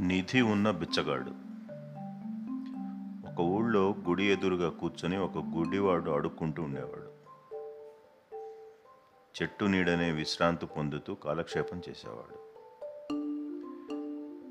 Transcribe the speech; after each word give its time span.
నిధి 0.00 0.40
ఉన్న 0.40 0.70
బిచ్చగాడు. 0.70 1.30
ఒక 3.28 3.40
ఊళ్ళో 3.40 3.94
గుడి 4.08 4.24
ఎదురుగా 4.32 4.68
కూర్చొని 4.68 5.16
ఒక 5.16 5.38
గుడివాడు 5.38 6.10
అడుక్కుంటూ 6.10 6.62
ఉండేవాడు. 6.62 7.06
చెట్టు 9.42 9.64
నీడనే 9.64 10.10
విశ్రాంతి 10.10 10.66
పొందుతూ 10.66 11.14
కాలక్షేపం 11.14 11.82
చేసేవాడు. 11.88 12.36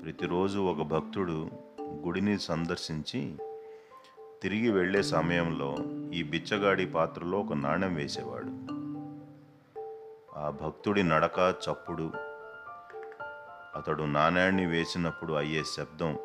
ప్రతిరోజు 0.02 0.58
ఒక 0.58 0.86
భక్తుడు 0.86 1.50
గుడిని 1.82 2.38
సందర్శించి 2.38 3.36
తిరిగి 4.42 4.70
వెళ్ళే 4.70 5.02
సమయంలో 5.02 5.76
ఈ 6.12 6.22
బిచ్చగాడి 6.22 6.86
పాత్రలో 6.86 7.40
ఒక 7.40 7.52
నాణెం 7.52 7.94
వేసేవాడు. 7.94 8.76
ఆ 10.38 10.50
భక్తుడి 10.50 11.02
నడక 11.02 11.54
చప్పుడు 11.70 12.35
అతడు 13.76 14.02
నాణ్యాన్ని 14.02 14.66
వేసినప్పుడు 14.66 15.32
అయ్యే 15.32 15.62
శబ్దం 15.64 16.18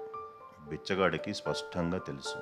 బిచ్చగాడికి 0.69 1.33
స్పష్టంగా 1.33 1.97
తెలుసు. 1.97 2.35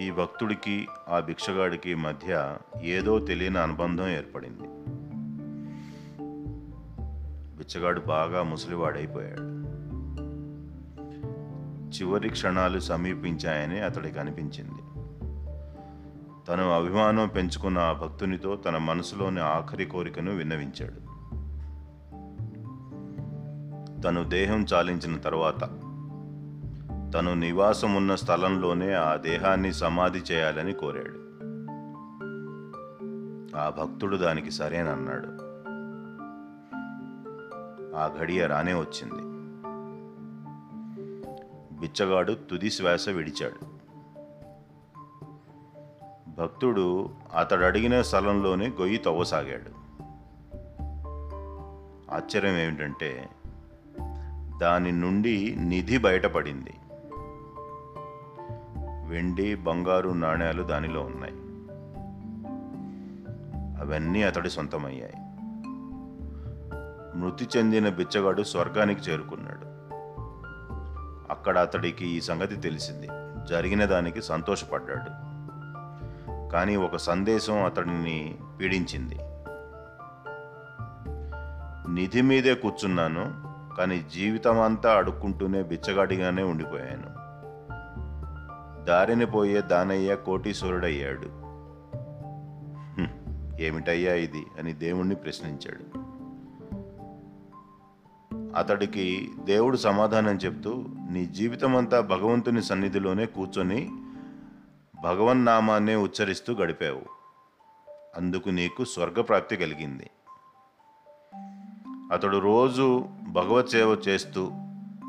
ఈ 0.00 0.10
భక్తుడికి 0.10 0.88
ఆ 1.08 1.20
భిక్షగాడికి 1.20 1.94
మధ్య 1.94 2.56
ఏదో 2.82 3.18
తెలియని 3.18 3.58
అనుబంధం 3.58 4.08
ఏర్పడింది. 4.08 4.68
బిచ్చగాడు 7.56 8.00
బాగా 8.00 8.42
ముసలివాడైపోయాడు. 8.42 9.58
చివరి 11.88 12.28
క్షణాలు 12.28 12.78
సమీపించాయని 12.78 13.80
అతడికి 13.80 14.18
అనిపించింది. 14.18 14.82
తను 16.48 16.70
అభిమానం 16.70 17.28
పెంచుకున్న 17.28 17.78
ఆ 17.78 17.92
భక్తునితో 17.92 18.56
తన 18.56 18.78
మనసులోని 18.78 19.40
ఆఖరి 19.40 19.84
కోరికను 19.84 20.32
విన్నవించాడు. 20.32 21.08
తను 24.04 24.24
దేహం 24.24 24.64
చాలించిన 24.64 25.16
తర్వాత. 25.16 25.60
తను 27.14 27.34
నివాసం 27.34 27.94
ఉన్న 27.94 28.14
స్థలంలోనే 28.14 28.92
ఆ 28.92 29.16
దేహాన్ని 29.16 29.72
సమాధి 29.72 30.18
చేయాలని 30.18 30.72
కోరాడు. 30.72 31.28
ఆ 33.56 33.68
భక్తుడు 33.68 34.16
దానికి 34.16 34.50
సరేనన్నాడు 34.50 35.48
ఆ 37.96 38.10
ఘడియ 38.18 38.46
రానే 38.46 38.74
వచ్చింది. 38.74 39.28
బిచ్చగాడు 41.80 42.32
తుది 42.32 42.70
శ్వాస 42.70 43.08
విడిచాడు. 43.08 43.78
భక్తుడు 46.40 47.10
అతడు 47.36 47.64
అడిగిన 47.64 48.02
స్థలంలోనే 48.02 48.68
గొయ్యి 48.68 48.98
తవ్వసాగాడు. 48.98 49.78
ఆశ్చర్యం 52.14 52.56
ఏమిటంటే 52.56 53.28
దాని 54.60 54.92
నుండి 54.92 55.56
నిధి 55.58 55.98
బయటపడింది. 55.98 56.74
వెండి 59.08 59.54
బంగారు 59.54 60.10
నాణేలు 60.10 60.62
దానిలో 60.62 61.00
ఉన్నాయి. 61.00 61.34
అవన్నీ 63.80 64.22
అతడి 64.22 64.50
సొంతమయ్యాయి. 64.50 65.14
మృతి 67.18 67.48
చెందిన 67.56 67.88
బిచ్చగాడు 67.88 68.42
స్వర్గానికి 68.42 69.10
చేరుకున్నాడు. 69.10 69.68
అక్కడ 71.32 71.58
అతడికి 71.58 72.06
ఈ 72.06 72.20
సంగతి 72.20 72.56
తెలిసింది. 72.56 73.06
జరిగిన 73.48 73.84
దానికి 73.84 74.22
సంతోషపడ్డాడు. 74.22 75.28
కానీ 76.52 76.76
ఒక 76.76 76.96
సందేశం 76.96 77.64
అతడిని 77.64 78.38
పీడించింది. 78.60 79.18
నిధి 81.94 82.22
మీదే 82.22 82.54
కూర్చున్నాను. 82.54 83.48
కానీ 83.78 84.04
జీవితం 84.14 84.60
అంతా 84.60 84.96
అడుక్కుంటూనే 84.96 85.62
బిచ్చగాడిగానే 85.62 86.42
ఉండిపోయాను. 86.42 87.28
దారిని 88.84 89.26
పోయే 89.26 89.60
దానయ్య 89.60 90.16
కోటీశ్వరుడయ్యాడు. 90.16 91.48
ఏమిటయ్యా 93.62 94.14
ఇది? 94.14 94.46
అని 94.58 94.72
దేవుణ్ణి 94.72 95.14
ప్రశ్నించాడు. 95.14 95.98
అతడికి 98.56 99.30
దేవుడు 99.44 99.76
సమాధానం 99.76 100.36
చెప్తూ 100.36 100.84
నీ 101.10 101.26
జీవితం 101.26 101.76
అంతా 101.76 102.00
భగవంతుని 102.00 102.62
సన్నిధిలోనే 102.62 103.26
కూర్చొని 103.26 103.90
భగవన్నామాన్నే 105.04 105.96
ఉచ్చరిస్తూ 105.96 106.54
గడిపావు. 106.54 107.02
అందుకు 108.16 108.48
నీకు 108.48 108.84
స్వర్గప్రాప్తి 108.84 109.56
కలిగింది. 109.56 110.10
అతడు 112.12 112.38
రోజు 112.38 113.04
భగవత్ 113.28 113.68
సేవ 113.68 114.00
చేస్తూ 114.08 114.50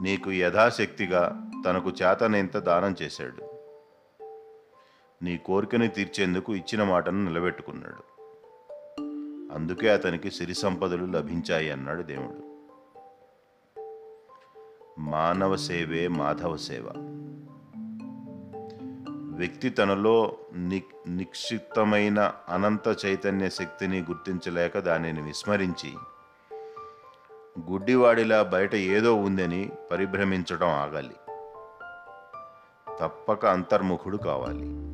నీకు 0.02 0.32
యథాశక్తిగా 0.32 1.52
తనకు 1.66 1.90
చేతనేంత 1.90 2.58
దానం 2.58 2.96
చేశాడు. 3.02 3.50
నీ 5.24 5.38
కోరికని 5.38 5.88
తీర్చేందుకు 5.88 6.56
ఇచ్చిన 6.56 6.84
మాటను 6.84 7.24
నిలబెట్టుకున్నాడు. 7.24 8.22
అందుకే 9.54 9.90
అతనికి 9.90 10.32
సిరి 10.32 10.56
సంపదలు 10.56 11.06
లభించాయి 11.06 11.72
అన్నాడు 11.72 12.02
దేవుడు. 12.02 12.50
మానవ 15.00 15.56
సేవే 15.56 16.08
మాధవ 16.08 16.58
సేవ. 16.58 16.92
వ్యక్తి 19.38 19.70
తనలో 19.70 20.38
ని 20.54 20.84
నిక్షిప్తమైన 21.08 22.34
అనంత 22.50 23.06
చైతన్య 23.06 23.50
శక్తిని 23.50 24.00
గుర్తించలేక 24.00 24.80
దానిని 24.80 25.22
విస్మరించి 25.22 25.94
గుడ్డివాడిలా 27.70 28.44
బయట 28.44 28.76
ఏదో 28.76 29.16
ఉందని 29.16 29.70
పరిభ్రమించడం 29.92 30.68
ఆగాలి. 30.68 31.16
తప్పక 33.00 33.46
అంతర్ముఖుడు 33.46 34.18
కావాలి. 34.18 34.89